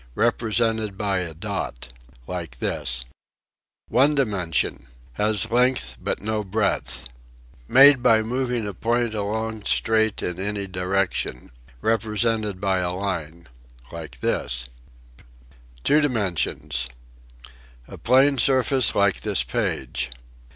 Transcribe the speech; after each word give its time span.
Represented 0.15 0.97
by 0.97 1.19
a 1.19 1.35
dot. 1.35 1.89
Like 2.25 2.57
this 2.57 3.05
One 3.87 4.15
dimension: 4.15 4.87
Has 5.13 5.51
length 5.51 5.95
but 6.01 6.19
no 6.23 6.43
breadth. 6.43 7.07
Made 7.69 8.01
by 8.01 8.23
moving 8.23 8.65
a 8.67 8.73
point 8.73 9.13
along 9.13 9.65
straight 9.65 10.23
in 10.23 10.39
any 10.39 10.65
direction. 10.65 11.51
Represented 11.81 12.59
by 12.59 12.79
a 12.79 12.91
line. 12.91 13.47
Like 13.91 14.21
this 14.21 14.69
Two 15.83 16.01
dimensions: 16.01 16.87
A 17.87 17.99
plane 17.99 18.39
surface 18.39 18.95
like 18.95 19.21
this 19.21 19.43
page. 19.43 20.09